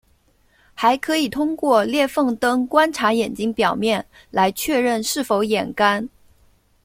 [0.73, 6.09] 还可以通过裂缝灯观察眼睛表面来确认是否眼干。